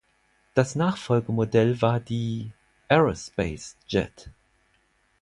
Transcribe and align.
Das 0.55 0.73
Nachfolgemodell 0.75 1.79
war 1.79 1.99
die 1.99 2.53
„Aerospace 2.87 3.77
Jet“. 3.87 4.31